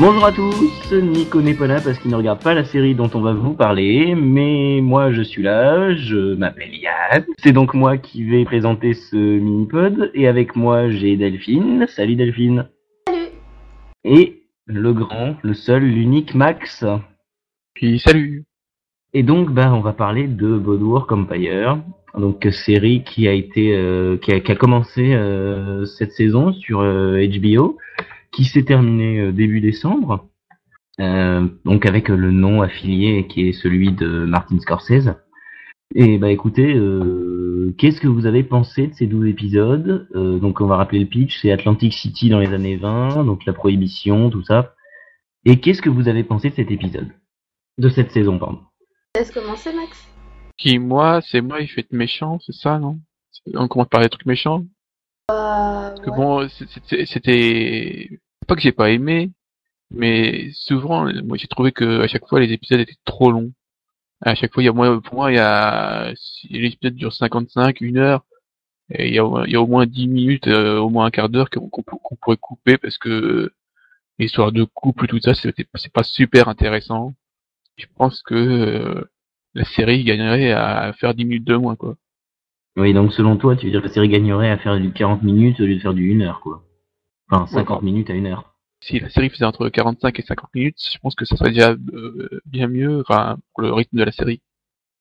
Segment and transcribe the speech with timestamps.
[0.00, 3.10] Bonjour à tous, Nico n'est pas là parce qu'il ne regarde pas la série dont
[3.14, 7.26] on va vous parler, mais moi je suis là, je m'appelle Yann.
[7.38, 11.86] C'est donc moi qui vais présenter ce mini-pod, et avec moi j'ai Delphine.
[11.88, 12.68] Salut Delphine.
[13.08, 13.30] Salut.
[14.04, 16.84] Et le grand, le seul, l'unique Max.
[17.74, 18.44] Puis salut.
[19.14, 21.80] Et donc bah on va parler de Boardwalk Empire,
[22.16, 26.82] donc série qui a été euh, qui, a, qui, a, commencé euh, cette saison sur
[26.82, 27.78] euh, HBO
[28.32, 30.28] qui s'est terminée euh, début décembre
[31.00, 35.14] euh, donc avec le nom affilié qui est celui de Martin Scorsese.
[35.94, 40.08] Et bah écoutez euh, qu'est-ce que vous avez pensé de ces 12 épisodes?
[40.12, 43.52] Donc on va rappeler le pitch c'est Atlantic City dans les années 20 donc la
[43.52, 44.74] prohibition tout ça.
[45.44, 47.08] Et qu'est-ce que vous avez pensé de cet épisode?
[47.78, 48.60] De cette saison pardon.
[49.16, 50.08] Laisse commencer Max.
[50.58, 52.98] Qui, moi, c'est moi, il fait être méchant, c'est ça, non?
[53.54, 54.64] On commence par les trucs méchants.
[54.64, 54.77] euh,
[55.28, 56.48] Parce que bon,
[57.06, 58.20] c'était...
[58.46, 59.30] Pas que j'ai pas aimé,
[59.90, 63.52] mais souvent, moi j'ai trouvé que à chaque fois les épisodes étaient trop longs.
[64.22, 67.12] À chaque fois, il y a moins, pour moi, il y a, si l'épisode dure
[67.12, 68.24] 55, une heure,
[68.90, 71.10] et il y a, il y a au moins 10 minutes, euh, au moins un
[71.10, 73.52] quart d'heure qu'on qu'on pourrait couper parce que
[74.18, 77.14] l'histoire de couple, tout ça, c'est pas super intéressant.
[77.76, 79.10] Je pense que euh,
[79.54, 81.96] la série gagnerait à faire 10 minutes de moins, quoi.
[82.78, 85.24] Oui, donc selon toi, tu veux dire que la série gagnerait à faire du 40
[85.24, 86.62] minutes au lieu de faire du 1 heure, quoi.
[87.28, 88.54] Enfin, 50 ouais, minutes à 1 heure.
[88.80, 91.72] Si la série faisait entre 45 et 50 minutes, je pense que ça serait déjà
[91.72, 94.40] euh, bien mieux, pour le rythme de la série.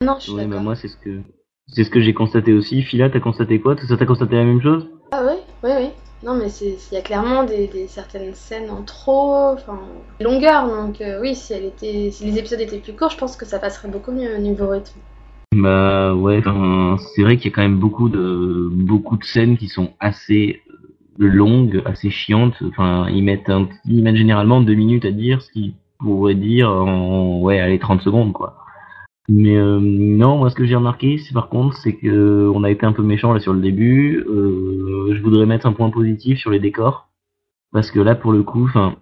[0.01, 1.21] Non, je suis ouais, bah moi, c'est ce que
[1.67, 2.81] c'est ce que j'ai constaté aussi.
[2.81, 3.75] Phila, t'as constaté quoi?
[3.77, 4.89] Ça, t'as constaté la même chose?
[5.11, 5.89] Ah oui, oui, oui.
[6.23, 9.79] Non, mais il y a clairement des, des, certaines scènes en trop, enfin,
[10.19, 10.67] longueur.
[10.67, 13.45] Donc euh, oui, si elle était, si les épisodes étaient plus courts, je pense que
[13.45, 14.99] ça passerait beaucoup mieux au niveau rythme.
[15.55, 16.41] Bah ouais,
[17.15, 20.61] c'est vrai qu'il y a quand même beaucoup de beaucoup de scènes qui sont assez
[21.17, 22.55] longues, assez chiantes.
[22.63, 26.69] Enfin, ils mettent un, ils mettent généralement deux minutes à dire ce qu'ils pourraient dire
[26.69, 28.57] en ouais, allez 30 secondes quoi.
[29.29, 32.71] Mais euh, non, moi ce que j'ai remarqué, c'est par contre, c'est que on a
[32.71, 34.19] été un peu méchant là sur le début.
[34.29, 37.09] Euh, je voudrais mettre un point positif sur les décors
[37.71, 38.95] parce que là, pour le coup, enfin,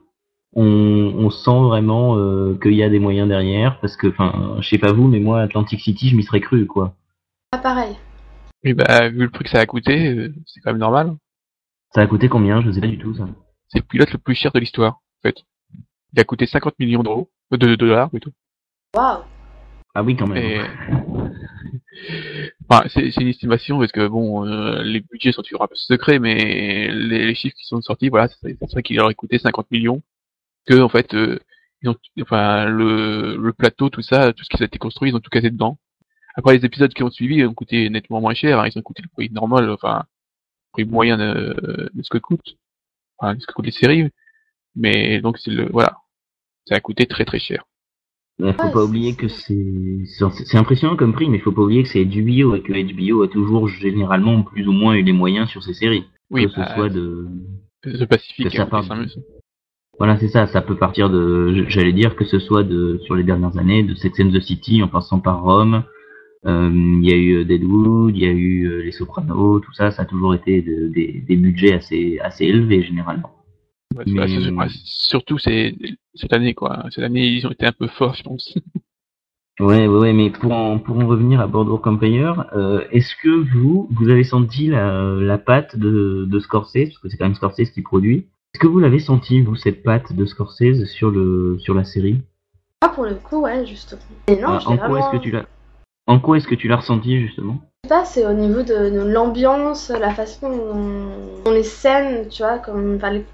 [0.56, 3.80] on, on sent vraiment euh, qu'il y a des moyens derrière.
[3.80, 6.66] Parce que, enfin, je sais pas vous, mais moi, Atlantic City, je m'y serais cru,
[6.66, 6.96] quoi.
[7.52, 7.96] Ah pareil.
[8.64, 11.16] Oui, bah vu le prix que ça a coûté, euh, c'est quand même normal.
[11.94, 12.62] Ça a coûté combien?
[12.62, 13.28] Je sais pas du tout ça.
[13.68, 15.38] C'est le pilote le plus cher de l'histoire, en fait.
[16.14, 18.32] Il a coûté 50 millions d'euros, de, de dollars plutôt.
[18.96, 19.24] Waouh.
[19.94, 20.38] Ah oui, quand même.
[20.38, 20.62] Et...
[22.70, 26.20] enfin, c'est une estimation parce que bon, euh, les budgets sont toujours un peu secrets,
[26.20, 30.02] mais les, les chiffres qui sont sortis, voilà, c'est vrai qu'il aurait coûté 50 millions.
[30.66, 31.40] Que en fait, euh,
[31.82, 35.16] ils ont, enfin, le, le plateau, tout ça, tout ce qui a été construit, ils
[35.16, 35.78] ont tout cassé dedans.
[36.36, 38.60] Après, les épisodes qui ont suivi ont coûté nettement moins cher.
[38.60, 42.18] Hein, ils ont coûté le prix normal, enfin, le prix moyen de, de ce que
[42.18, 42.58] coûte,
[43.18, 44.10] enfin, de ce que coûtent les séries.
[44.76, 45.98] Mais donc c'est le, voilà,
[46.68, 47.64] ça a coûté très très cher.
[48.38, 51.84] Il faut pas oublier que c'est c'est impressionnant comme prix, mais il faut pas oublier
[51.84, 55.50] que c'est HBO et que HBO a toujours généralement plus ou moins eu les moyens
[55.50, 56.04] sur ses séries.
[56.30, 57.30] Oui, que ce bah, soit de
[57.84, 58.50] The Pacific.
[58.50, 58.92] que ça parte...
[59.98, 60.48] Voilà, c'est ça.
[60.48, 63.96] Ça peut partir de, j'allais dire que ce soit de sur les dernières années, de
[63.96, 65.84] Sex and the City en passant par Rome.
[66.46, 66.70] Euh,
[67.02, 69.92] Il y a eu Deadwood, il y a eu Les Sopranos, tout ça.
[69.92, 73.32] Ça a toujours été de, des, des budgets assez assez élevés généralement.
[73.96, 74.68] Ouais, mais...
[74.84, 75.76] surtout c'est
[76.14, 76.84] cette année quoi.
[76.90, 78.58] Cette année ils ont été un peu forts je pense.
[79.62, 83.30] ouais ouais ouais mais pour en, pour en revenir à Boardwalk Empire, euh, est-ce que
[83.30, 86.90] vous vous avez senti la, la patte de, de Scorsese?
[86.90, 88.26] Parce que c'est quand même Scorsese qui produit.
[88.56, 92.22] Est-ce que vous l'avez senti vous cette patte de Scorsese sur le sur la série?
[92.80, 94.00] Ah pour le coup ouais justement.
[94.28, 94.98] Et non, ah, en quoi vraiment...
[94.98, 95.46] est-ce que tu l'as
[96.08, 97.58] en quoi est-ce que tu l'as ressenti justement?
[97.84, 102.30] Je sais pas, c'est au niveau de, de l'ambiance, la façon dont, dont les scènes,
[102.30, 103.26] tu vois, comme enfin, les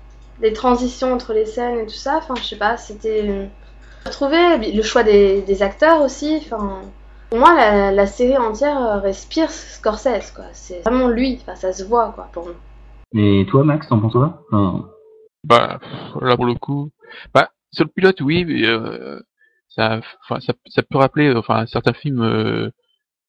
[0.41, 2.17] les transitions entre les scènes et tout ça.
[2.17, 3.47] Enfin, je sais pas, c'était.
[4.03, 6.37] Retrouver le choix des, des acteurs aussi.
[6.37, 6.81] Enfin,
[7.29, 10.45] pour moi, la, la, série entière respire Scorsese, quoi.
[10.53, 11.37] C'est vraiment lui.
[11.43, 12.55] Enfin, ça se voit, quoi, pour moi.
[13.13, 14.41] Et toi, Max, t'en penses quoi?
[14.51, 14.89] Enfin...
[15.43, 15.79] Bah,
[16.21, 16.91] là pour le coup,
[17.33, 19.19] bah sur le pilote, oui, mais euh,
[19.69, 22.69] ça, ça, ça peut rappeler, enfin, certains films euh,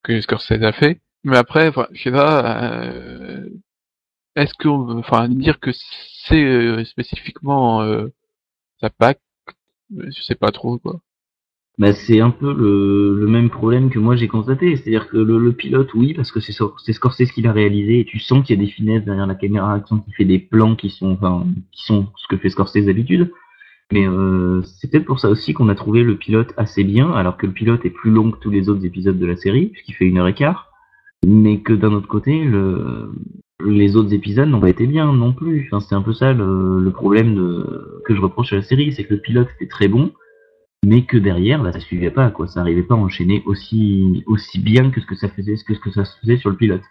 [0.03, 1.01] que Scorsese a fait.
[1.25, 2.63] Mais après, je sais pas.
[2.85, 3.49] Euh,
[4.37, 5.71] est-ce qu'on enfin dire que
[6.27, 8.09] c'est euh, spécifiquement euh,
[8.81, 9.21] sa PAC
[9.91, 11.01] je sais pas trop quoi
[11.79, 14.77] bah c'est un peu le, le, même problème que moi j'ai constaté.
[14.77, 16.53] C'est-à-dire que le, le, pilote oui parce que c'est
[16.93, 19.81] Scorsese qui l'a réalisé et tu sens qu'il y a des finesses derrière la caméra
[19.81, 23.33] qu'il fait des plans qui sont enfin qui sont ce que fait Scorsese d'habitude.
[23.91, 27.37] Mais euh, c'est peut-être pour ça aussi qu'on a trouvé le pilote assez bien alors
[27.37, 29.95] que le pilote est plus long que tous les autres épisodes de la série puisqu'il
[29.95, 30.69] fait une heure et quart.
[31.27, 33.13] Mais que d'un autre côté le
[33.65, 35.69] les autres épisodes n'ont pas été bien non plus.
[35.71, 38.93] Enfin, c'est un peu ça le, le problème de, que je reproche à la série,
[38.93, 40.11] c'est que le pilote était très bon,
[40.85, 42.49] mais que derrière, bah, ça suivait pas, quoi.
[42.49, 45.81] Ça arrivait pas à enchaîner aussi, aussi bien que ce que ça faisait, que ce
[45.81, 46.83] que ça se faisait sur le pilote.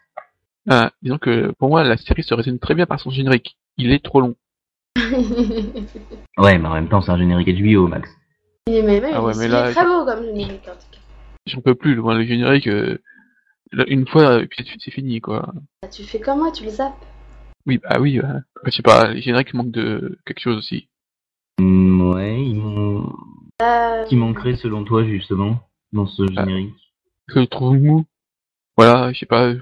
[0.70, 3.58] Ah, disons que pour moi, la série se résume très bien par son générique.
[3.78, 4.36] Il est trop long.
[6.38, 8.10] Ouais, mais en même temps, c'est un générique HBO, Max.
[8.68, 10.72] il est, mais, mais, Ah ouais, il mais est là- très beau comme générique en
[10.72, 10.98] tout cas.
[11.46, 12.98] J'en peux plus, le générique, euh,
[13.88, 15.52] une fois, et puis c'est- c'est fini, quoi.
[15.84, 16.94] Bah, tu fais comme moi, tu le zappes.
[17.68, 20.88] Oui, bah oui, euh, je sais pas, les génériques manquent de quelque chose aussi.
[21.60, 22.58] Mm, ouais, ils
[23.62, 25.60] Euh, qui manquerait selon toi, justement,
[25.94, 26.46] dans ce Ah.
[26.46, 26.74] générique
[27.28, 28.06] Que je trouve mou.
[28.78, 29.48] Voilà, je sais pas.
[29.50, 29.60] euh,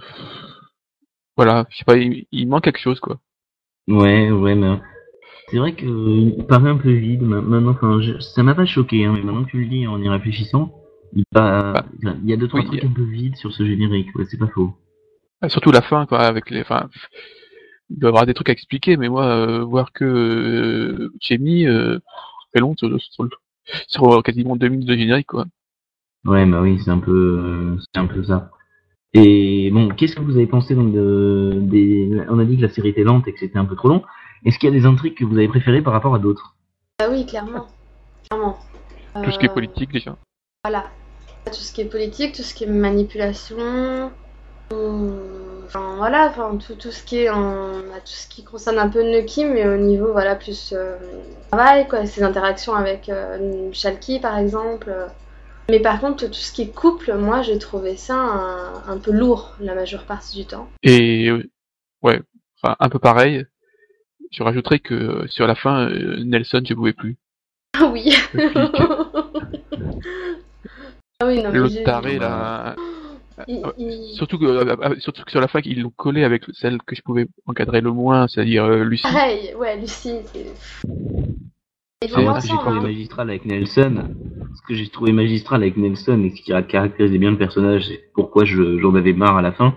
[1.35, 3.19] Voilà, je sais pas, il, il manque quelque chose, quoi.
[3.87, 4.77] Ouais, ouais, mais
[5.49, 7.71] c'est vrai que euh, il paraît un peu vide ma- maintenant.
[7.71, 10.07] Enfin, je- ça m'a pas choqué, hein, mais maintenant que tu le dis en y
[10.09, 10.71] réfléchissant,
[11.13, 14.13] il, Bah, il y a deux trois oui, trucs un peu vides sur ce générique.
[14.15, 14.73] Ouais, c'est pas faux.
[15.41, 16.89] Ah, Surtout la fin, quoi, avec les, enfin,
[17.89, 21.65] il doit y avoir des trucs à expliquer, mais moi, euh, voir que euh, Jamie,
[21.65, 21.99] euh,
[22.53, 23.29] fait long sur, sur, le-
[23.87, 25.45] sur euh, quasiment deux minutes de générique, quoi.
[26.25, 28.51] Ouais, bah oui, c'est un peu, euh, c'est un peu ça.
[29.13, 32.69] Et bon, qu'est-ce que vous avez pensé donc de, des, on a dit que la
[32.69, 34.03] série était lente et que c'était un peu trop long.
[34.45, 36.55] Est-ce qu'il y a des intrigues que vous avez préférées par rapport à d'autres?
[36.99, 37.67] Bah oui, clairement.
[38.29, 38.57] Clairement.
[39.23, 40.17] Tout ce qui est Euh, politique, déjà.
[40.63, 40.85] Voilà.
[41.45, 44.11] Tout ce qui est politique, tout ce qui est manipulation.
[44.71, 48.89] Enfin voilà, enfin tout, tout ce qui est en, bah, tout ce qui concerne un
[48.89, 50.97] peu Nuki, mais au niveau voilà plus euh,
[51.51, 54.91] travail quoi, ses interactions avec euh, Shalky par exemple.
[55.69, 59.11] Mais par contre tout ce qui est couple, moi j'ai trouvé ça un, un peu
[59.11, 60.67] lourd la majeure partie du temps.
[60.81, 61.31] Et,
[62.01, 62.21] ouais,
[62.61, 63.45] enfin, un peu pareil.
[64.31, 67.17] Je rajouterais que sur la fin, euh, Nelson, je pouvais plus.
[67.77, 68.15] Ah oui.
[71.21, 72.77] Ah oui non mais L'autre taré, là.
[73.47, 73.71] Il- Ouais.
[73.77, 76.79] il- Surtout que, euh, euh, surtout que sur la fin, ils l'ont collé avec celle
[76.81, 79.03] que je pouvais encadrer le moins, c'est-à-dire euh, Lucie.
[79.03, 80.15] Pareil, ouais Lucie.
[80.25, 80.45] c'est-
[82.01, 82.81] C'est- vont Moi, ce que j'ai trouvé hein.
[82.83, 84.03] magistral avec Nelson,
[84.55, 87.89] ce que j'ai trouvé magistral avec Nelson et ce qui a caractérisé bien le personnage
[87.91, 89.75] et pourquoi je- j'en avais marre à la fin,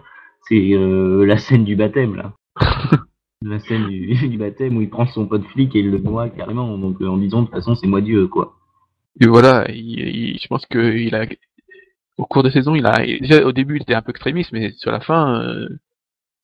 [0.49, 2.33] c'est euh, la scène du baptême là.
[3.43, 6.29] la scène du, du baptême où il prend son pote flic et il le noie
[6.29, 8.55] carrément, donc euh, en disant de toute façon c'est moi Dieu quoi.
[9.21, 11.27] Et voilà, il, il- je pense que il a,
[12.19, 14.73] au cours des saisons, il a, déjà au début, il était un peu extrémiste, mais
[14.77, 15.69] sur la fin, euh,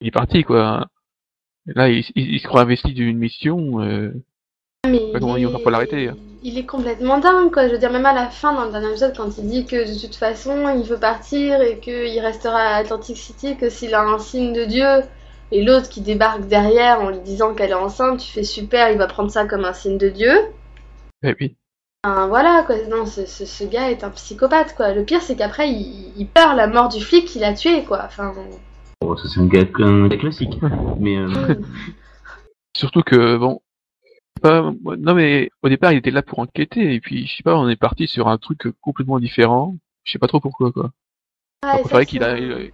[0.00, 0.87] il est parti, quoi.
[1.67, 4.12] Là, il, il- il se croit investi d'une mission, euh,
[4.88, 6.17] Mais pas comment il faire pour l'arrêter, hein.
[6.43, 7.67] Il est complètement dingue, quoi.
[7.67, 9.93] Je veux dire, même à la fin, dans le dernier épisode, quand il dit que
[9.93, 14.03] de toute façon, il veut partir et qu'il restera à Atlantic City que s'il a
[14.03, 15.03] un signe de Dieu.
[15.50, 18.99] Et l'autre qui débarque derrière en lui disant qu'elle est enceinte, tu fais super, il
[18.99, 20.31] va prendre ça comme un signe de Dieu.
[21.23, 21.56] et puis,
[22.04, 22.76] Enfin, voilà, quoi.
[22.88, 24.94] Non, ce, ce, ce gars est un psychopathe, quoi.
[24.94, 28.02] Le pire, c'est qu'après, il, il peur la mort du flic qu'il a tué, quoi.
[28.04, 28.32] Enfin,
[29.00, 30.58] Bon, ça c'est un gars, un gars classique,
[30.98, 31.28] mais euh,
[32.76, 33.60] surtout que, bon,
[34.42, 37.56] pas, non mais, au départ, il était là pour enquêter, et puis, je sais pas,
[37.56, 40.90] on est parti sur un truc complètement différent, je sais pas trop pourquoi, quoi.
[41.64, 42.72] Ouais, J'aurais préféré qu'il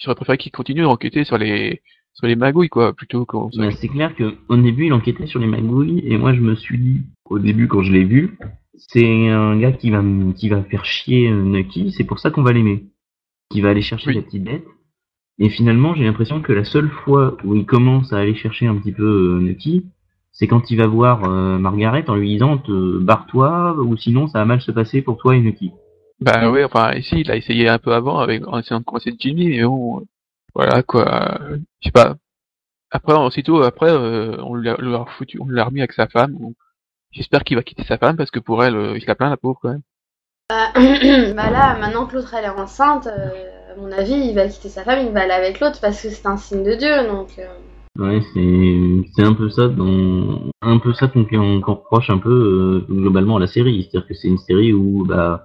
[0.00, 1.82] j'aurais préféré qu'il continue d'enquêter sur les,
[2.14, 5.46] sur les magouilles, quoi, plutôt qu'on c'est clair que au début il enquêtait sur les
[5.46, 8.38] magouilles et moi je me suis dit au début quand je l'ai vu,
[8.88, 10.02] c'est un gars qui va
[10.34, 12.86] qui va faire chier euh, Nucky, c'est pour ça qu'on va l'aimer,
[13.50, 14.14] qui va aller chercher Oui.
[14.16, 14.64] la petite bête.
[15.38, 18.76] Et finalement, j'ai l'impression que la seule fois où il commence à aller chercher un
[18.76, 19.86] petit peu euh, Nucky,
[20.32, 24.44] c'est quand il va voir euh, Margaret en lui disant barre-toi ou sinon ça va
[24.44, 25.72] mal se passer pour toi et Nucky.
[26.20, 29.14] Bah ouais, enfin ici il a essayé un peu avant avec en essayant de commencer
[29.18, 30.02] Jimmy, mais bon,
[30.54, 31.38] voilà quoi,
[31.80, 32.16] je sais pas.
[32.90, 36.36] Après aussitôt après euh, on l'a on l'a foutu, on l'a remis avec sa femme.
[37.12, 39.30] J'espère qu'il va quitter sa femme parce que pour elle, euh, il se la plaint
[39.30, 39.82] la pauvre quand même.
[40.48, 44.46] Bah, bah là, maintenant que l'autre elle est enceinte, euh, à mon avis, il va
[44.48, 47.06] quitter sa femme, il va aller avec l'autre parce que c'est un signe de Dieu,
[47.08, 47.30] donc.
[47.38, 47.46] euh,
[47.98, 52.30] Ouais, c'est c'est un peu ça dans un peu ça qu'on qu'on reproche un peu
[52.88, 55.44] euh, globalement à la série, c'est-à-dire que c'est une série où bah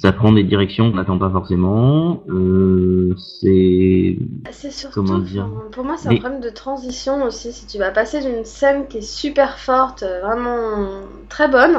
[0.00, 2.22] ça prend des directions qu'on n'attend pas forcément.
[2.28, 4.18] Euh, c'est
[4.52, 7.52] C'est surtout, Comment dire pour moi, c'est Mais- un problème de transition aussi.
[7.52, 11.00] Si tu vas passer d'une scène qui est super forte, euh, vraiment
[11.30, 11.78] très bonne,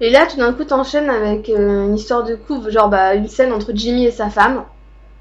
[0.00, 3.28] et là, tout d'un coup, t'enchaînes avec euh, une histoire de couple, genre bah, une
[3.28, 4.64] scène entre Jimmy et sa femme,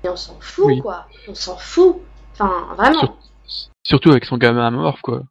[0.04, 0.80] et on s'en fout, Oui.
[0.82, 1.06] quoi.
[1.28, 1.98] On s'en fout.
[2.34, 3.00] Enfin, vraiment.
[3.00, 3.16] Sur-
[3.84, 5.24] Surtout avec son gamin amorphe quoi.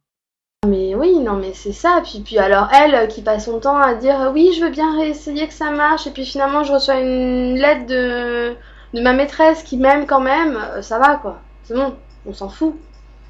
[0.99, 2.01] Oui, non, mais c'est ça.
[2.03, 4.69] Puis, puis alors, elle euh, qui passe son temps à dire euh, oui, je veux
[4.71, 8.55] bien réessayer que ça marche, et puis finalement, je reçois une lettre de,
[8.97, 11.39] de ma maîtresse qui m'aime quand même, euh, ça va quoi.
[11.63, 12.75] C'est bon, on s'en fout.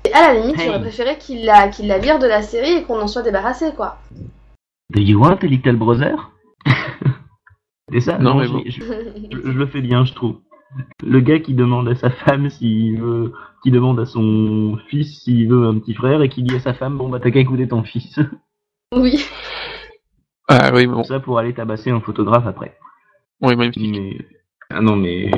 [0.05, 0.65] Et à la limite, Hey.
[0.67, 3.71] j'aurais préféré qu'il la, qu'il la vire de la série et qu'on en soit débarrassé
[3.75, 3.97] quoi.
[4.91, 6.31] Do you want a little brother?
[7.91, 8.63] C'est ça Non, mais je, bon.
[8.65, 10.38] je, je- je le fais bien, je trouve.
[11.03, 13.33] Le gars qui demande à sa femme s'il veut,
[13.63, 16.73] qui demande à son fils s'il veut un petit frère et qui dit à sa
[16.73, 18.19] femme bon bah t'as qu'à écouter ton fils.
[18.95, 19.23] Oui.
[20.47, 21.03] Ah oui, bon.
[21.03, 22.75] Ça pour aller tabasser un photographe après.
[23.41, 23.88] Oui, si.
[23.91, 24.17] Mais
[24.71, 25.29] ah non mais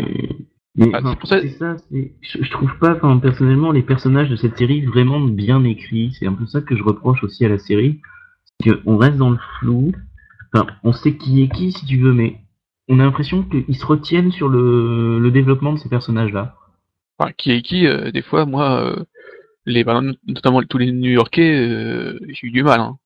[0.76, 1.76] mais Ah, enfin, c'est ça- c'est ça.
[1.92, 6.14] c'est- Je, je trouve pas, enfin personnellement, les personnages de cette série vraiment bien écrits.
[6.18, 8.00] C'est un peu ça que je reproche aussi à la série,
[8.64, 9.92] c'est qu'on reste dans le flou.
[10.54, 12.38] Enfin, on sait qui est qui si tu veux, mais
[12.90, 16.56] on a l'impression qu'ils se retiennent sur le, le développement de ces personnages-là.
[17.18, 19.04] Enfin, qui est qui, euh, des fois, moi, euh,
[19.66, 22.98] les, bah, notamment tous les New-Yorkais, euh, j'ai eu du mal hein,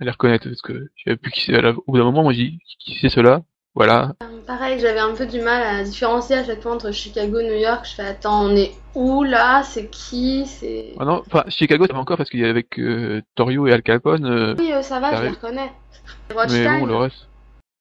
[0.00, 1.54] à les reconnaître parce que je savais plus qui c'est.
[1.54, 3.42] à la- Au bout d'un moment, moi, j'ai dit qui c'est cela.
[3.74, 4.14] Voilà.
[4.46, 7.60] Pareil, j'avais un peu du mal à différencier à chaque fois entre Chicago et New
[7.60, 7.86] York.
[7.88, 9.62] Je fais attends, on est où là?
[9.64, 10.46] C'est qui?
[10.46, 13.66] C'est Ah non, enfin, Chicago, ça va encore parce qu'il y a avec euh, Torio
[13.66, 15.72] et Al Capone, euh, oui, euh, ça va, je les reconnais.
[16.48, 17.28] mais bon, le reste.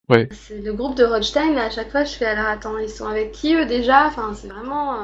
[0.10, 0.28] Ouais.
[0.32, 1.54] c'est le groupe de Rothstein.
[1.54, 4.08] et À chaque fois, je fais alors attends, ils sont avec qui eux déjà?
[4.08, 4.94] Enfin, c'est vraiment.
[4.94, 4.98] euh,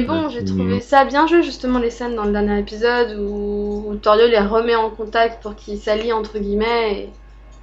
[0.00, 2.58] Mais bon, Ouais, j'ai c'est trouvé ça bien joué justement les scènes dans le dernier
[2.60, 7.12] épisode où, où Torio les remet en contact pour qu'ils s'allient entre guillemets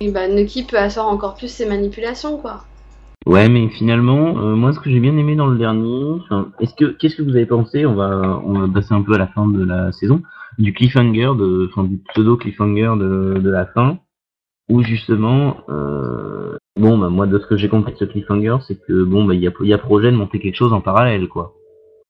[0.01, 2.63] et, et bah, Nucky peut asseoir encore plus ses manipulations quoi.
[3.25, 6.75] Ouais, mais finalement, euh, moi, ce que j'ai bien aimé dans le dernier, enfin, est-ce
[6.75, 7.85] que, qu'est-ce que vous avez pensé?
[7.85, 10.21] On va, on va passer un peu à la fin de la saison
[10.59, 13.97] du cliffhanger, de, enfin, du pseudo cliffhanger de, de la fin,
[14.69, 18.79] où justement, euh, bon, bah, moi, de ce que j'ai compris de ce cliffhanger, c'est
[18.85, 20.81] que bon, bah, il y a, il y a projet de monter quelque chose en
[20.81, 21.53] parallèle, quoi,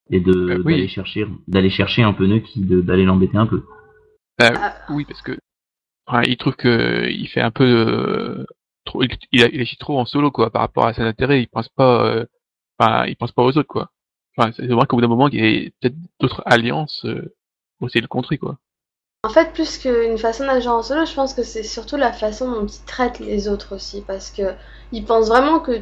[0.09, 0.73] et de Euh, oui.
[0.73, 3.63] d'aller chercher, d'aller chercher un peu Nucky, de- d'aller l'embêter un peu.
[4.39, 5.37] Bah, Ah, oui, parce que
[6.07, 8.45] enfin, il trouve que il fait un peu euh,
[8.85, 11.41] trop, il, il, il agit trop en solo quoi par rapport à ses intérêts.
[11.41, 12.25] Il pense pas, euh,
[12.79, 13.89] enfin, il pense pas aux autres quoi.
[14.37, 17.33] Enfin, c'est vrai qu'au bout d'un moment, il y a peut-être d'autres alliances euh,
[17.79, 18.57] pour essayer de le contrer quoi.
[19.25, 22.51] En fait, plus qu'une façon d'agir en solo, je pense que c'est surtout la façon
[22.51, 24.53] dont il traite les autres aussi, parce que
[24.91, 25.81] il pense vraiment que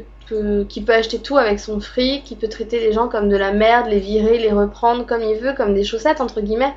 [0.70, 3.52] qu'il peut acheter tout avec son fric, qu'il peut traiter les gens comme de la
[3.52, 6.74] merde, les virer, les reprendre comme il veut, comme des chaussettes entre guillemets.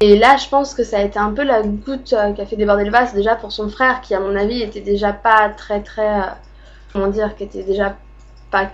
[0.00, 2.46] Et là, je pense que ça a été un peu la goutte euh, qui a
[2.46, 5.48] fait déborder le vase déjà pour son frère, qui à mon avis était déjà pas
[5.48, 6.26] très très, euh,
[6.92, 7.96] comment dire, qui était déjà
[8.50, 8.70] pas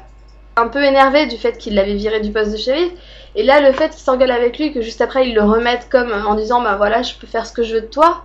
[0.57, 2.90] un peu énervé du fait qu'il l'avait viré du poste de shérif.
[3.38, 6.11] Et là, le fait qu'il s'engueule avec lui, que juste après il le remette comme
[6.11, 8.25] en disant bah voilà, je peux faire ce que je veux de toi.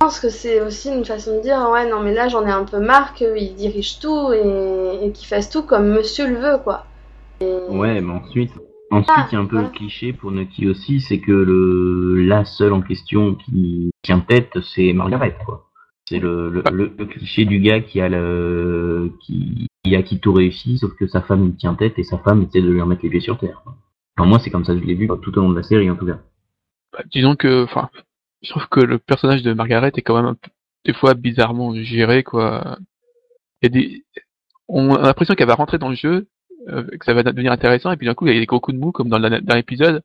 [0.00, 2.50] Je pense que c'est aussi une façon de dire ouais non mais là j'en ai
[2.50, 6.58] un peu marre qu'il dirige tout et, et qu'il fasse tout comme Monsieur le veut
[6.62, 6.86] quoi.
[7.40, 8.50] Et- Ouais, mais ensuite,
[8.90, 9.68] ensuite, Ah, il y a un peu voilà.
[9.68, 14.52] le cliché pour Nucky aussi, c'est que le, la seule en question qui tient tête,
[14.74, 15.66] c'est Margaret, quoi.
[16.08, 20.18] C'est le, le, le, le cliché du gars qui a le, qui, qui a qui
[20.18, 23.02] tout réussi, sauf que sa femme tient tête et sa femme essaie de lui remettre
[23.04, 23.60] les pieds sur terre.
[23.62, 23.74] quoi.
[24.18, 25.88] Enfin, moi, c'est comme ça que je l'ai vu tout au long de la série,
[25.88, 26.18] en tout cas.
[26.92, 27.88] Bah, disons que, enfin,
[28.42, 30.34] je trouve que le personnage de Margaret est quand même
[30.84, 32.78] des fois bizarrement géré quoi.
[33.62, 34.04] A des,
[34.68, 36.26] on a l'impression qu'elle va rentrer dans le jeu,
[36.68, 38.60] euh, que ça va devenir intéressant, et puis d'un coup il y a des gros
[38.60, 40.02] coups de mou comme dans, l'épisode.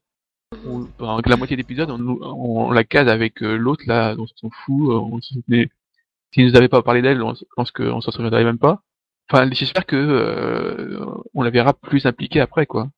[0.66, 4.90] où, la moitié de l'épisode, on, la case avec euh, l'autre là, on s'en fout.
[4.92, 5.70] euh, On se souvenait-
[6.34, 8.82] S'il nous avait pas parlé d'elle, on, je pense qu'on s'en souviendrait même pas.
[9.32, 12.90] Enfin, j'espère que euh, on la verra plus impliquée après quoi.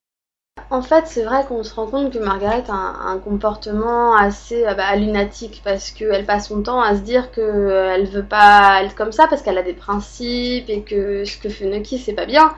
[0.72, 4.74] En fait, c'est vrai qu'on se rend compte que Margaret a un, comportement assez euh,
[4.74, 8.96] bah, lunatique parce qu'elle passe son temps à se dire que euh, veut pas être
[8.96, 12.26] comme ça parce qu'elle a des principes et que ce que fait Nucky c'est pas
[12.26, 12.54] bien.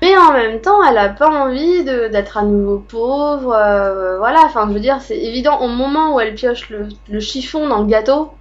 [0.00, 3.52] Mais en même temps, elle a pas envie d'être à nouveau pauvre.
[3.54, 7.20] euh, voilà, enfin, je veux dire, c'est évident au moment où elle pioche le, le
[7.20, 8.32] chiffon dans le gâteau,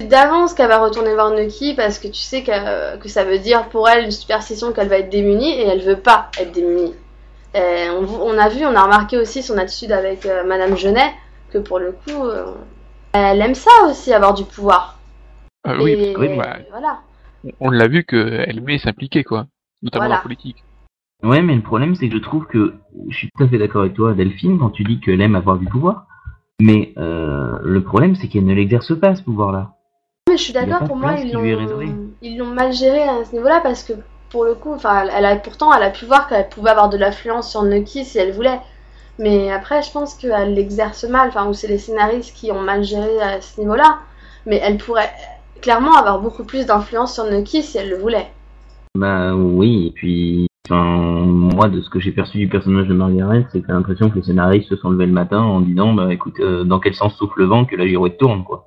[0.00, 3.38] c'est d'avance qu'elle va retourner voir Nucky parce que tu sais que, que ça veut
[3.38, 6.94] dire pour elle une superstition qu'elle va être démunie et elle veut pas être démunie.
[7.54, 11.12] Euh, on, on a vu, on a remarqué aussi son attitude avec euh, Madame Genet,
[11.50, 12.46] que pour le coup, euh,
[13.12, 14.98] elle aime ça aussi, avoir du pouvoir.
[15.66, 16.98] Euh, oui, Et parce que, bah, voilà.
[17.60, 19.46] on l'a vu qu'elle aimait s'impliquer quoi,
[19.82, 20.20] notamment Voilà.
[20.20, 20.64] en politique.
[21.22, 22.74] Ouais, mais le problème, c'est que je trouve que,
[23.08, 25.56] je suis tout à fait d'accord avec toi, Delphine, quand tu dis qu'elle aime avoir
[25.58, 26.06] du pouvoir.
[26.60, 29.74] Mais euh, le problème, c'est qu'elle ne l'exerce pas, ce pouvoir-là.
[30.28, 31.14] Mais je suis d'accord, pour moi,
[32.22, 33.92] ils l'ont mal géré à ce niveau-là parce que
[34.32, 36.96] pour le coup, enfin, elle a pourtant, elle a pu voir qu'elle pouvait avoir de
[36.96, 38.58] l'influence sur Nucky si elle voulait.
[39.18, 42.82] Mais après, je pense qu'elle l'exerce mal, enfin, ou c'est les scénaristes qui ont mal
[42.82, 43.98] géré à ce niveau-là.
[44.46, 45.10] Mais elle pourrait
[45.60, 48.26] clairement avoir beaucoup plus d'influence sur Nucky si elle le voulait.
[48.98, 53.46] Bah oui, et puis, enfin, moi, de ce que j'ai perçu du personnage de Margaret,
[53.52, 56.10] c'est que j'ai l'impression que les scénaristes se sont levés le matin en disant, bah
[56.10, 58.66] écoute, euh, dans quel sens souffle le vent que la girouette tourne, quoi.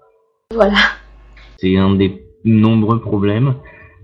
[0.54, 0.78] Voilà.
[1.58, 3.56] C'est un des nombreux problèmes.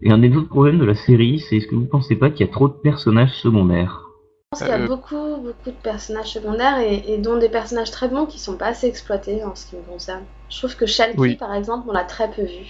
[0.03, 2.45] Et un des autres problèmes de la série, c'est est-ce que vous pensez pas qu'il
[2.45, 4.01] y a trop de personnages secondaires?
[4.53, 7.49] Je pense qu'il y a Euh, beaucoup, beaucoup de personnages secondaires et, et dont des
[7.49, 10.23] personnages très bons qui sont pas assez exploités en ce qui me concerne.
[10.49, 11.35] Je trouve que Shalky, Oui.
[11.35, 12.65] par exemple, on l'a très peu vu.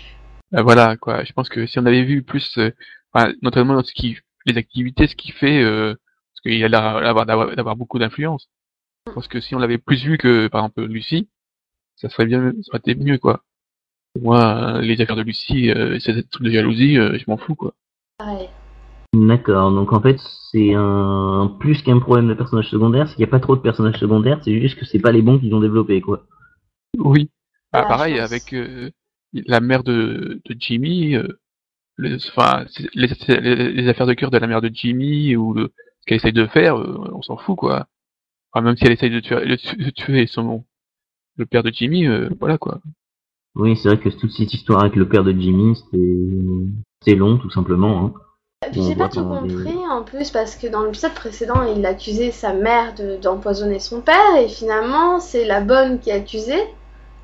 [0.52, 1.24] Bah, voilà quoi.
[1.24, 2.72] Je pense que si on avait vu plus, euh,
[3.14, 5.96] enfin, notamment dans ce qui, les activités, ce qu'il fait, euh,
[6.34, 8.50] Parce qu'il a l'air d'avoir, d'avoir beaucoup d'influence.
[9.08, 11.30] Je pense que si on l'avait plus vu que, par exemple, Lucie,
[11.96, 13.44] ça serait bien, ça aurait été mieux, quoi.
[14.20, 17.74] Moi, les affaires de Lucie, euh, ces trucs de jalousie, euh, je m'en fous, quoi.
[18.18, 18.50] Pareil.
[19.14, 20.18] D'accord, donc en fait
[20.52, 23.62] c'est un plus qu'un problème de personnage secondaire, c'est qu'il n'y a pas trop de
[23.62, 26.24] personnages secondaires, c'est juste que c'est pas les bons qu'ils ont développés quoi.
[26.98, 27.30] Oui.
[27.74, 28.90] Bah, La pareil avec euh,
[29.34, 31.28] la mère de, de Jimmy, euh,
[31.98, 32.64] le- enfin
[32.96, 36.16] les, les- les affaires de cœur de la mère de Jimmy ou le- ce qu'elle
[36.18, 37.88] essaye de faire, euh, on s'en fout quoi.
[38.54, 40.64] Enfin, même si elle essaye de tuer, de tu- de tuer son
[41.36, 42.80] le père de Jimmy, euh, voilà quoi.
[43.56, 46.72] Oui, c'est vrai que toute cette histoire avec le père de Jimmy, c'était
[47.04, 48.06] c'est long tout simplement.
[48.06, 48.14] Hein.
[48.68, 51.64] Et Puis On j'ai pas tout des- compris en plus parce que dans l'épisode précédent
[51.76, 56.14] il accusait sa mère de- d'empoisonner son père et finalement c'est la bonne qui est
[56.14, 56.62] accusée.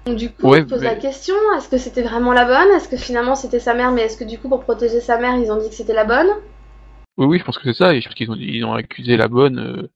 [0.06, 2.46] Donc du coup Ouais, on se pose mais- la question, est-ce que c'était vraiment la
[2.46, 2.76] bonne?
[2.76, 3.92] Est-ce que finalement c'était sa mère?
[3.92, 6.06] Mais est-ce que du coup pour protéger sa mère ils ont dit que c'était la
[6.06, 6.30] bonne?
[7.18, 9.16] Oui oui, je pense que c'est ça et je pense qu'ils ont ils ont accusé
[9.16, 9.88] la bonne euh,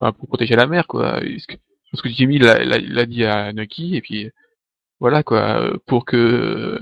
[0.00, 1.22] enfin, pour protéger la mère quoi.
[1.22, 4.30] Est-ce que- Je pense que Jimmy l'a dit à Nucky et puis
[5.00, 6.78] voilà quoi euh, pour que euh,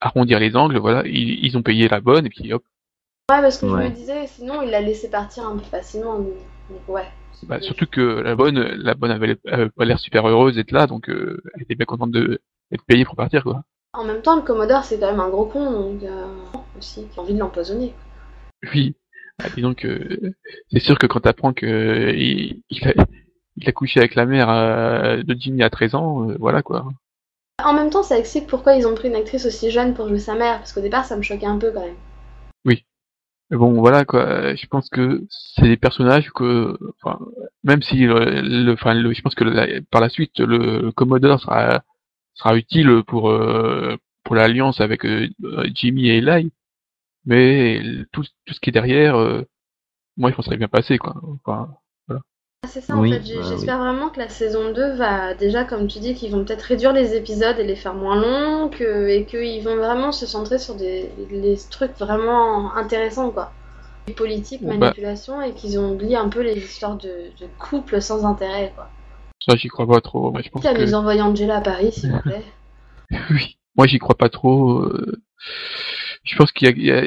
[0.00, 2.62] arrondir les angles, voilà, ils, ils ont payé la bonne et puis hop.
[3.30, 6.18] Ouais parce que je me disais sinon il l'a laissé partir un peu facilement.
[6.18, 6.34] Donc
[6.70, 7.08] donc ouais.
[7.44, 10.86] Bah, surtout que la bonne, la bonne avait, avait pas l'air super heureuse d'être là,
[10.86, 12.40] donc euh, elle était bien contente de
[12.70, 13.62] d'être payée pour partir quoi.
[13.92, 16.26] En même temps le Commodore c'est quand même un gros con donc euh,
[16.76, 17.94] aussi qui a envie de l'empoisonner.
[18.74, 18.94] Oui,
[19.42, 20.32] Ah, disons que
[20.72, 22.92] c'est sûr que quand t'apprends que il, il, a,
[23.56, 26.88] il a couché avec la mère euh, de Jimmy à 13 ans, euh, voilà quoi.
[27.68, 30.18] En même temps ça explique pourquoi ils ont pris une actrice aussi jeune pour jouer
[30.18, 31.96] sa mère parce qu'au départ ça me choquait un peu quand même.
[33.50, 34.54] Mais bon, voilà quoi.
[34.54, 37.18] Je pense que c'est des personnages que, enfin,
[37.64, 41.82] même si le, enfin, je pense que par la suite le, Commodore sera
[42.34, 45.28] sera utile pour euh, pour l'alliance avec euh,
[45.74, 46.52] Jimmy et Eli,
[47.26, 49.44] mais tout tout ce qui est derrière, euh,
[50.16, 51.14] moi je pense que ça bien passé quoi.
[52.66, 53.34] C'est ça, Oui, en fait.
[53.36, 56.62] Bah J'espère vraiment que la saison 2 va, déjà, comme tu dis, qu'ils vont peut-être
[56.62, 60.58] réduire les épisodes et les faire moins longs, que, et qu'ils vont vraiment se centrer
[60.58, 63.52] sur des les trucs vraiment intéressants, quoi.
[64.08, 64.88] Les politiques, Bon, bah.
[64.88, 68.88] manipulation, et qu'ils ont oublié un peu les histoires de, de couple sans intérêt, quoi.
[69.46, 70.32] ça j'y crois pas trop.
[70.32, 72.44] Moi je pense que nous envoyer Angela à Paris, s'il vous plaît.
[73.30, 74.80] oui, moi j'y crois pas trop.
[74.80, 75.22] euh,
[76.24, 77.04] Je pense qu'il y a, il y a-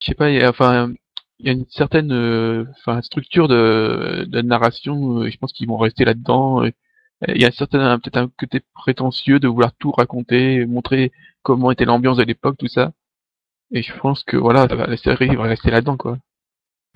[0.00, 0.92] je sais pas, il y a, enfin,
[1.38, 2.64] il y a une certaine, euh,
[3.02, 5.22] structure de, narration.
[5.22, 6.64] euh, Je pense qu'ils vont rester là-dedans.
[6.64, 6.70] euh,
[7.28, 12.18] Il y a peut-être un côté prétentieux de vouloir tout raconter, montrer comment était l'ambiance
[12.18, 12.92] de l'époque, tout ça.
[13.72, 16.18] Et je pense que voilà, la série va rester là-dedans, quoi.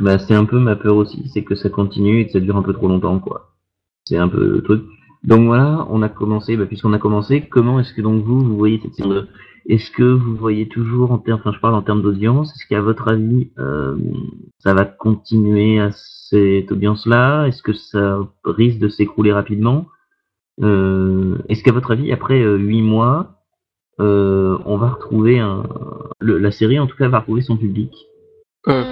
[0.01, 2.57] Bah c'est un peu ma peur aussi, c'est que ça continue et que ça dure
[2.57, 3.57] un peu trop longtemps quoi.
[4.05, 4.85] C'est un peu le truc.
[5.25, 8.57] Donc voilà, on a commencé, bah, puisqu'on a commencé, comment est-ce que donc vous, vous
[8.57, 9.29] voyez cette saison 2
[9.69, 12.81] Est-ce que vous voyez toujours en termes, enfin je parle en termes d'audience, est-ce qu'à
[12.81, 13.97] votre avis, euh,
[14.61, 17.47] ça va continuer à cette audience-là?
[17.47, 19.87] Est-ce que ça risque de s'écrouler rapidement?
[20.63, 23.43] Euh, Est-ce qu'à votre avis, après euh, huit mois,
[24.01, 25.65] euh, on va retrouver un,
[26.21, 27.93] la série en tout cas va retrouver son public?
[28.67, 28.85] Bah,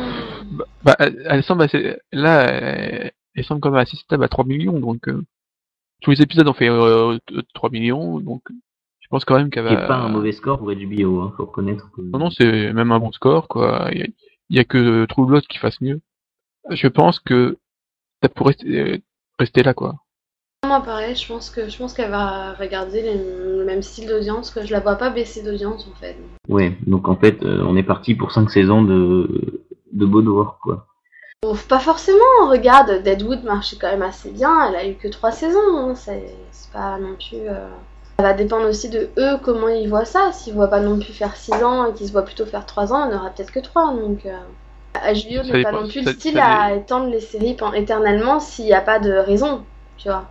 [0.84, 5.08] bah, elle, semble assez, là, elle, semble même assez stable à 3 millions, donc
[6.02, 7.18] tous les épisodes ont fait euh,
[7.54, 8.42] 3 millions, donc
[9.00, 9.72] je pense quand même qu'elle va.
[9.72, 11.90] est pas un mauvais score pour HBO, hein, faut reconnaître.
[11.92, 12.02] Que...
[12.02, 13.88] Non, non, c'est même un bon score, quoi.
[13.92, 14.06] Il y a,
[14.50, 16.00] il y a que True Blood qui fasse mieux.
[16.70, 17.56] Je pense que
[18.22, 19.02] ça pourrait rester,
[19.38, 19.96] rester là, quoi.
[20.66, 23.14] Moi, pareil, je pense que je pense qu'elle va regarder les-
[23.58, 26.16] le même style d'audience, que je la vois pas baisser d'audience, en fait.
[26.48, 30.88] Ouais, donc en fait, euh, on est parti pour 5 saisons de, de devoir, quoi.
[31.44, 35.30] Ouf, pas forcément, regarde, Deadwood marchait quand même assez bien, elle a eu que trois
[35.30, 36.34] saisons, hein, c'est
[36.72, 37.48] pas non plus...
[37.48, 37.68] euh,
[38.18, 41.12] Ça va dépendre aussi de eux, comment ils voient ça, s'ils voient pas non plus
[41.12, 43.60] faire 6 ans et qu'ils se voient plutôt faire 3 ans, on aura peut-être que
[43.60, 44.26] 3, donc...
[44.26, 44.32] euh,
[44.94, 48.72] HBO Ça n'est pas non plus le style à étendre les séries éternellement s'il n'y
[48.72, 49.62] a pas de raison,
[49.98, 50.24] tu vois.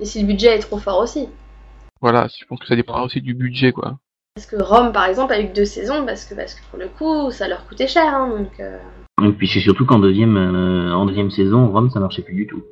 [0.00, 1.28] Et si le budget est trop fort aussi.
[2.00, 3.98] Voilà, je pense que ça dépendra aussi du budget, quoi.
[4.36, 6.78] Parce que Rome, par exemple, a eu que deux saisons, parce que, parce que pour
[6.78, 8.60] le coup, ça leur coûtait cher, hein, donc...
[8.60, 8.78] euh,
[9.22, 12.46] Et puis c'est surtout qu'en deuxième, euh, en deuxième saison, Rome, ça marchait plus du
[12.46, 12.62] tout.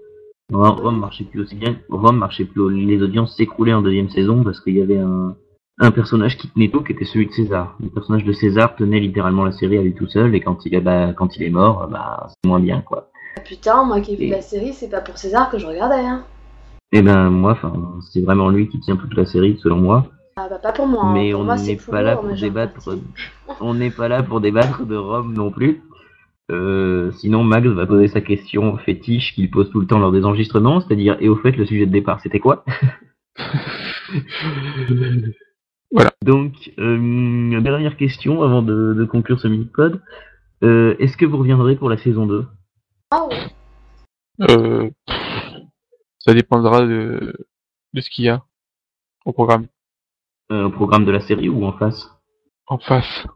[0.52, 1.76] Rome, marchait plus aussi bien.
[1.88, 2.68] Rome marchait plus.
[2.85, 5.35] Les audiences s'écroulaient en deuxième saison parce qu'il y avait un,
[5.78, 7.76] un personnage qui tenait tout, qui était celui de César.
[7.83, 10.74] Le personnage de César tenait littéralement la série à lui tout seul, et quand il
[10.74, 13.09] est, bah, quand il est mort, bah, c'est moins bien, quoi.
[13.46, 16.05] Putain, moi qui ai vu Et- la série, c'est pas pour César que je regardais,
[16.05, 16.24] hein.
[16.92, 17.57] Et ben moi,
[18.12, 20.05] c'est vraiment lui qui tient toute la série, selon moi.
[20.37, 21.12] Ah bah pas pour moi, hein.
[21.14, 22.90] Mais pour on n'est pas là pour débattre.
[23.61, 25.81] On n'est pas là pour débattre de Rome non plus.
[26.50, 30.24] Euh, sinon, Max va poser sa question fétiche qu'il pose tout le temps lors des
[30.24, 32.64] enregistrements, c'est-à-dire et au fait le sujet de départ c'était quoi?
[36.22, 40.00] Donc euh, dernière question avant de, de conclure ce mini-pod.
[40.62, 42.46] Euh, Est-ce que vous reviendrez pour la saison 2
[43.11, 43.28] Ah.
[44.48, 44.88] Euh,
[46.18, 47.35] ça dépendra de,
[47.92, 48.44] de ce qu'il y a
[49.24, 49.66] au programme.
[50.52, 52.09] Euh, au programme de la série ou en face?
[52.66, 53.26] En face.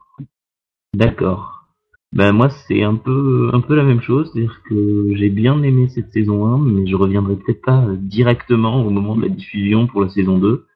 [0.95, 1.66] D'accord.
[2.13, 5.89] Ben moi c'est un peu un peu la même chose, c'est-à-dire que j'ai bien aimé
[5.89, 10.03] cette saison 1, mais je reviendrai peut-être pas directement au moment de la diffusion pour
[10.03, 10.67] la saison 2.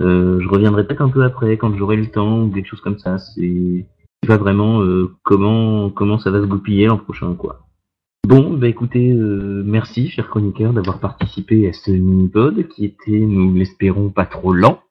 [0.00, 2.98] Euh, je reviendrai peut-être un peu après quand j'aurai le temps ou quelque chose comme
[2.98, 3.18] ça.
[3.18, 3.86] C'est
[4.26, 7.60] pas vraiment euh, comment comment ça va se goupiller l'an prochain quoi.
[8.26, 13.54] Bon, bah écoutez, euh, merci cher chroniqueur d'avoir participé à ce mini-pod qui était, nous
[13.54, 14.82] l'espérons, pas trop lent,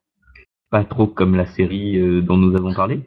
[0.72, 3.02] pas trop comme la série dont nous avons parlé.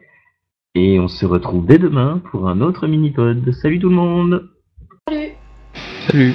[0.76, 3.52] Et on se retrouve dès demain pour un autre mini-pod.
[3.52, 4.48] Salut tout le monde.
[5.08, 5.32] Salut.
[6.06, 6.34] Salut